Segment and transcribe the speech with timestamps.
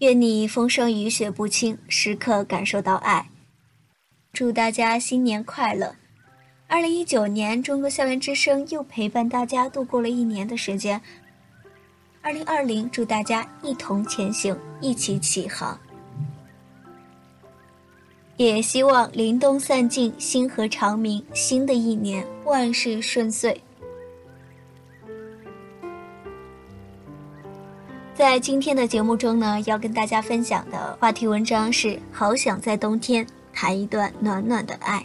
[0.00, 3.28] 愿你风霜雨雪不侵，时刻感受到爱。
[4.32, 5.94] 祝大家新年快乐！
[6.66, 10.98] 二零一九年，中国校园之声又陪伴大家度过了一年的时间。
[12.22, 15.78] 二零二零，祝大家一同前行，一起起航。
[18.38, 23.60] 也希望凛冬散尽，星河长明，新的一年万事顺遂。
[28.20, 35.02] 在今天的节目中呢，要跟大家分享的话题文章是：好想在冬天谈一段暖暖的爱。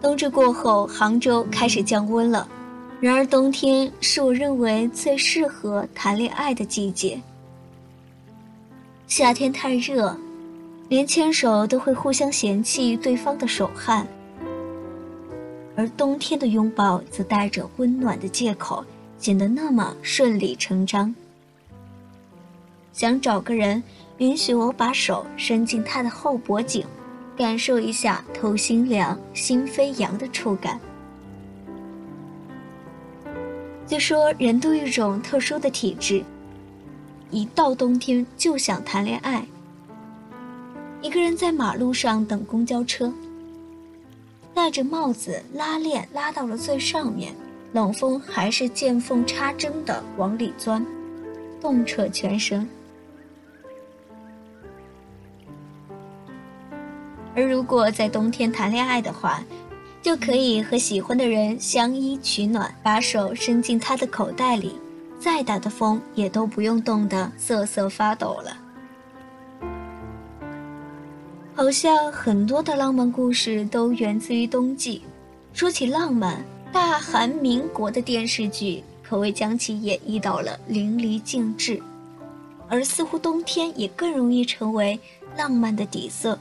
[0.00, 2.48] 冬至过后，杭州开始降温了，
[3.02, 7.20] 然而冬天是我认为最适合谈恋爱的季节。
[9.06, 10.16] 夏天太热，
[10.88, 14.06] 连牵手都会互相嫌弃对方的手汗，
[15.76, 18.82] 而冬天的拥抱则带着温暖的借口。
[19.22, 21.14] 显得那么顺理成章。
[22.92, 23.80] 想找个人
[24.18, 26.84] 允许我把手伸进他的后脖颈，
[27.36, 30.80] 感受一下头心凉、心飞扬的触感。
[33.86, 36.24] 据说人都有一种特殊的体质，
[37.30, 39.46] 一到冬天就想谈恋爱。
[41.00, 43.12] 一个人在马路上等公交车，
[44.52, 47.32] 戴着帽子，拉链拉到了最上面。
[47.72, 50.84] 冷风还是见缝插针的往里钻，
[51.60, 52.68] 冻彻全身。
[57.34, 59.42] 而如果在冬天谈恋爱的话，
[60.02, 64.78] 就可以和喜欢的人相依取暖，把手伸进他的口袋里，
[65.18, 68.58] 再大的风也都不用冻得瑟瑟发抖了。
[71.54, 75.00] 好像很多的浪漫故事都源自于冬季。
[75.54, 76.44] 说起浪漫。
[76.72, 81.80] 大韩民国的电视剧可谓将其演绎到了淋漓尽致，
[82.66, 84.98] 而似乎冬天也更容易成为
[85.36, 86.38] 浪漫的底色。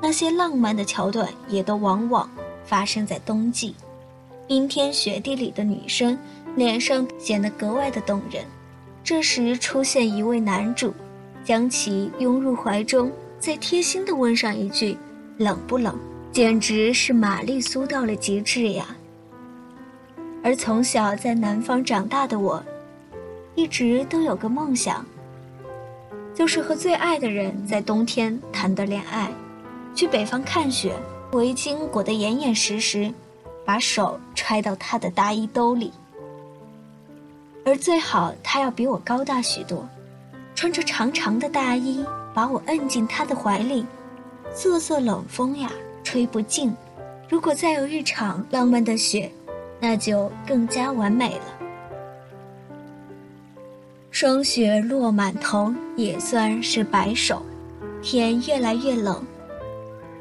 [0.00, 2.30] 那些浪漫的桥段也都往往
[2.64, 3.74] 发生在冬季，
[4.46, 6.16] 冰天雪地里的女生
[6.54, 8.44] 脸上显得格外的动人。
[9.02, 10.94] 这时出现一位男主，
[11.44, 13.10] 将其拥入怀中，
[13.40, 14.96] 再贴心的问上一句
[15.38, 15.98] ：“冷不冷？”
[16.32, 18.86] 简直是玛丽苏到了极致呀！
[20.42, 22.64] 而从小在南方长大的我，
[23.54, 25.04] 一直都有个梦想，
[26.34, 29.30] 就是和最爱的人在冬天谈的恋爱，
[29.94, 30.94] 去北方看雪，
[31.32, 33.12] 围巾裹得严严实实，
[33.62, 35.92] 把手揣到他的大衣兜里，
[37.62, 39.86] 而最好他要比我高大许多，
[40.54, 43.84] 穿着长长的大衣，把我摁进他的怀里，
[44.54, 45.70] 瑟瑟冷风呀！
[46.02, 46.74] 吹不尽，
[47.28, 49.30] 如果再有一场浪漫的雪，
[49.80, 51.44] 那就更加完美了。
[54.10, 57.42] 霜雪落满头，也算是白首。
[58.02, 59.24] 天越来越冷，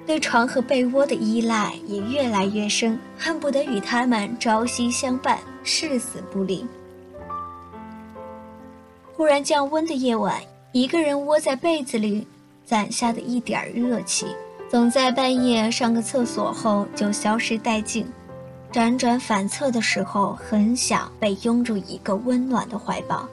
[0.05, 6.65] 对床和被窝的依赖也越来越深，恨不得与他们朝夕相伴，誓死不离。
[9.13, 12.25] 忽然降温的夜晚，一个人窝在被子里，
[12.63, 14.27] 攒下的一点热气。
[14.71, 18.07] 总在半夜上个厕所后就消失殆尽，
[18.71, 23.27] 辗转反侧的时候，很想被拥入一个温暖的怀抱。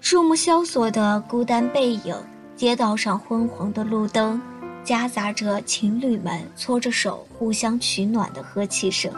[0.00, 2.16] 树木萧索的孤单背影，
[2.56, 4.40] 街道上昏黄的路灯，
[4.82, 9.12] 夹杂着情侣们搓着手互相取暖的和气声，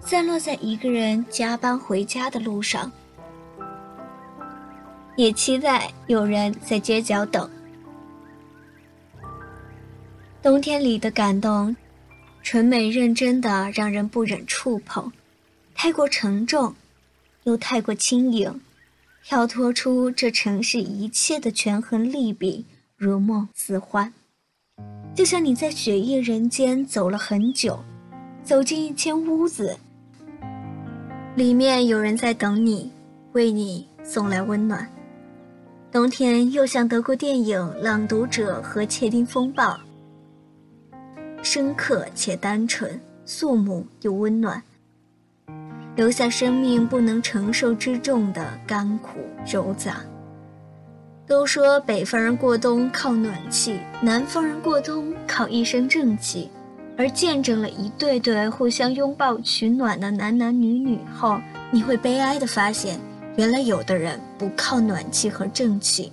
[0.00, 2.90] 散落在一个人加班回家的路上，
[5.14, 7.46] 也期待有人在街角等。
[10.40, 11.74] 冬天里的感动，
[12.44, 15.10] 纯美认真的让人不忍触碰，
[15.74, 16.72] 太过沉重，
[17.42, 18.60] 又太过轻盈，
[19.24, 22.64] 跳脱出这城市一切的权衡利弊，
[22.96, 24.12] 如梦似幻。
[25.12, 27.82] 就像你在雪夜人间走了很久，
[28.44, 29.76] 走进一间屋子，
[31.34, 32.92] 里面有人在等你，
[33.32, 34.88] 为你送来温暖。
[35.90, 39.64] 冬天又像德国电影《朗读者》和《窃听风暴》。
[41.42, 44.62] 深刻且单纯，肃穆又温暖，
[45.96, 49.96] 留下生命不能承受之重的甘苦柔杂。
[51.26, 56.50] 都说北方人过冬靠暖气，南方人过冬靠一身正气，
[56.96, 61.38] 而见证了一对对互相拥抱取暖的男男女女后，
[61.70, 62.98] 你会悲哀地发现，
[63.36, 66.12] 原来有的人不靠暖气和正气，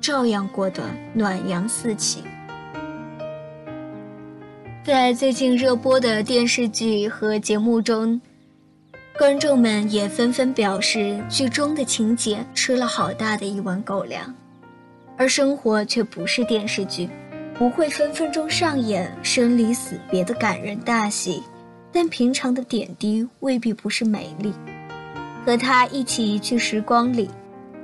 [0.00, 0.82] 照样过得
[1.14, 2.24] 暖阳四起。
[4.86, 8.20] 在最近热播的电视剧和节目中，
[9.18, 14.32] 观众们也纷纷表示，剧中的情节吃了好大的一碗狗粮，
[15.16, 17.08] 而生活却不是电视剧，
[17.54, 21.42] 不会分分钟上演生离死别的感人大戏，
[21.90, 24.52] 但平常的点滴未必不是美丽。
[25.44, 27.28] 和他一起去时光里，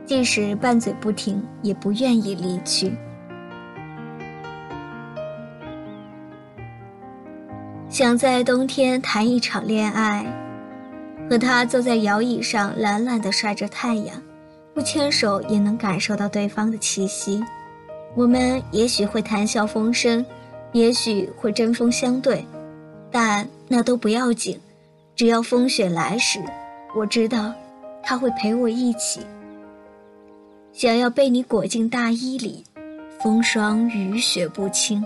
[0.07, 2.93] 即使拌嘴不停，也不愿意离去。
[8.03, 10.27] 想在冬天谈一场恋爱。
[11.31, 14.21] 和他坐在摇椅上，懒懒地晒着太阳，
[14.75, 17.41] 不牵手也能感受到对方的气息。
[18.17, 20.27] 我们也许会谈笑风生，
[20.73, 22.45] 也许会针锋相对，
[23.09, 24.59] 但那都不要紧。
[25.15, 26.41] 只要风雪来时，
[26.97, 27.55] 我知道
[28.03, 29.21] 他会陪我一起。
[30.73, 32.65] 想要被你裹进大衣里，
[33.21, 35.01] 风霜雨雪不侵。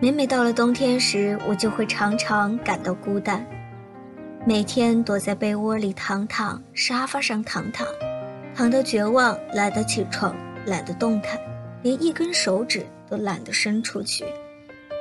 [0.00, 3.44] 每每到了冬天时，我就会常常感到孤单。
[4.46, 7.84] 每天躲在被窝里躺躺，沙发上躺躺，
[8.54, 10.36] 躺到绝望，懒得起床，
[10.66, 11.36] 懒得动弹，
[11.82, 14.24] 连一根手指都懒得伸出去。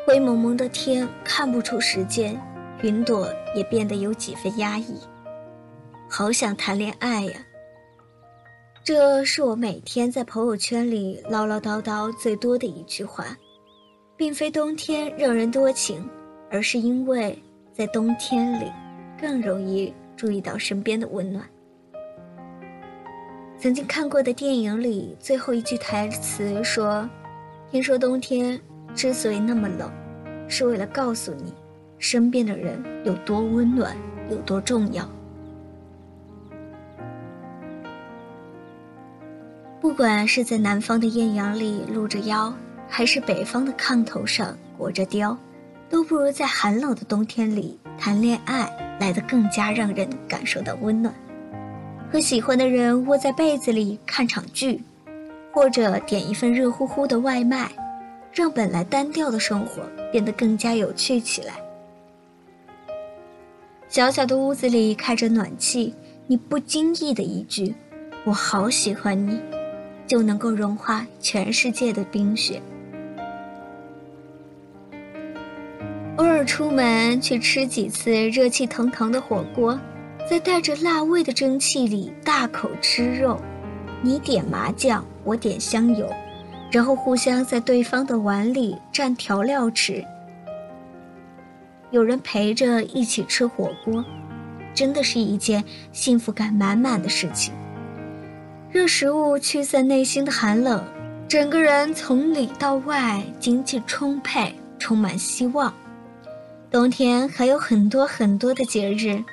[0.07, 2.35] 灰蒙蒙的天看不出时间，
[2.81, 4.99] 云朵也变得有几分压抑。
[6.09, 7.33] 好想谈恋爱呀！
[8.83, 13.25] 这是我每天在朋友圈里唠唠叨叨最多的一句话。
[14.17, 16.03] 并非冬天让人多情，
[16.49, 17.37] 而是因为
[17.71, 18.65] 在冬天里
[19.21, 21.45] 更容易注意到身边的温暖。
[23.59, 27.07] 曾经看过的电影里最后一句台词说
[27.69, 28.59] ：“听说冬天
[28.95, 29.91] 之所以那么冷，
[30.47, 31.53] 是为了告诉你，
[31.99, 33.95] 身边的人有多温暖，
[34.31, 35.07] 有多重要。”
[39.79, 42.51] 不管是在南方的艳阳里露着腰。
[42.89, 45.37] 还是北方的炕头上裹着貂，
[45.89, 51.13] 都不如在寒冷的冬天里谈恋爱来得更加让人感受到温暖。
[52.11, 54.81] 和喜欢的人窝在被子里看场剧，
[55.51, 57.69] 或者点一份热乎乎的外卖，
[58.31, 61.55] 让本来单调的生活变得更加有趣起来。
[63.89, 65.93] 小小的屋子里开着暖气，
[66.27, 67.75] 你不经意的一句
[68.25, 69.39] “我好喜欢你”，
[70.07, 72.61] 就能够融化全世界的冰雪。
[76.47, 79.77] 出门去吃几次热气腾腾的火锅，
[80.27, 83.39] 在带着辣味的蒸汽里大口吃肉，
[84.01, 86.09] 你点麻酱，我点香油，
[86.71, 90.03] 然后互相在对方的碗里蘸调料吃。
[91.91, 94.03] 有人陪着一起吃火锅，
[94.73, 97.53] 真的是一件幸福感满满的事情。
[98.71, 100.83] 热食物驱散内心的寒冷，
[101.27, 105.73] 整个人从里到外精气充沛，充满希望。
[106.69, 109.23] 冬天还有很多很多的节日，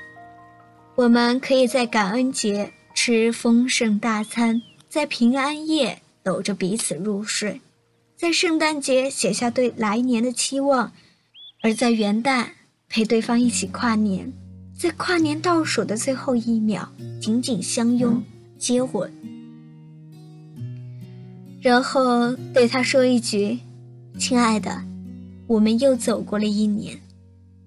[0.95, 7.61] 我们可以在感恩节吃丰盛大餐，在平安夜搂着彼此入睡，
[8.17, 10.93] 在圣诞节写下对来年的期望，
[11.65, 12.47] 而在元旦
[12.89, 14.33] 陪对方一起跨年，
[14.79, 16.89] 在跨年倒数的最后一秒
[17.21, 18.23] 紧紧相拥
[18.57, 19.13] 接吻，
[21.61, 23.59] 然后对他说一句
[24.21, 24.83] ：“亲爱的，
[25.49, 26.97] 我们又走过了一年。”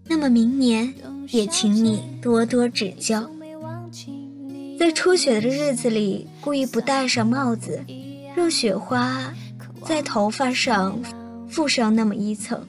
[0.09, 0.93] 那么明年
[1.29, 3.29] 也请你多多指教。
[4.79, 7.83] 在初雪的日子里，故意不戴上帽子，
[8.35, 9.33] 让雪花
[9.83, 10.97] 在头发上
[11.49, 12.63] 附上那么一层，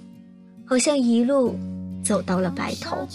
[0.64, 1.54] 好像一路
[2.02, 3.07] 走到了白头。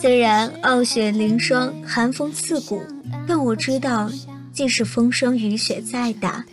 [0.00, 2.80] 虽然傲雪凌霜，寒风刺骨，
[3.26, 4.10] 但我知道，
[4.52, 6.44] 即使风霜雨雪再大，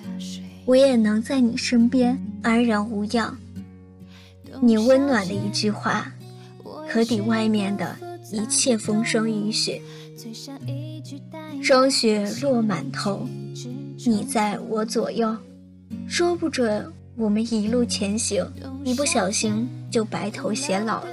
[0.66, 3.38] 我也能在你身边安然无恙。
[4.60, 6.12] 你温暖的一句话，
[6.90, 7.96] 可抵外面的
[8.32, 9.82] 一切风霜雨雪。
[11.64, 13.28] 霜雪落满头，
[14.06, 15.38] 你在我左右，
[16.08, 18.46] 说不准我们一路前行，
[18.84, 21.10] 一不小心就白头偕老了。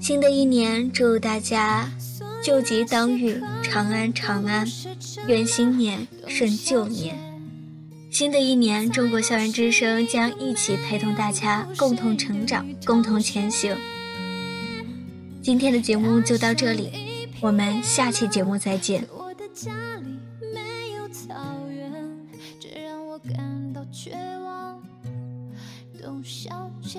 [0.00, 1.88] 新的一年，祝大家。
[2.42, 3.42] 救急当愈，
[3.76, 4.66] 长安长安，
[5.26, 7.14] 愿新年胜旧年。
[8.10, 13.76] 新的一年，中国校园之声将一起陪同大家共同成长，共同前行。
[15.42, 19.06] 今天的节目就到这里，我们下期节目再见。
[26.24, 26.98] 小姐，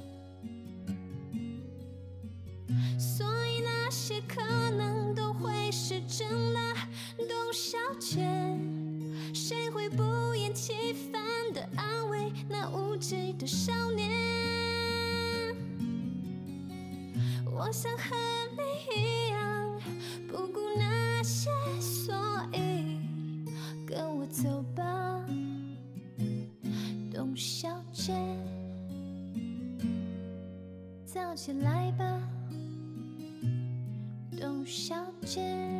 [13.41, 14.07] 的少年？
[17.51, 18.15] 我想和
[18.51, 18.61] 你
[18.95, 19.81] 一样，
[20.27, 22.13] 不顾那些，所
[22.53, 22.99] 以
[23.87, 25.25] 跟我走吧，
[27.11, 28.13] 董小姐，
[31.03, 32.21] 早起来吧。
[34.39, 35.70] 董小姐。